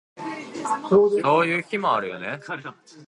[0.89, 2.39] そういう日もあるよね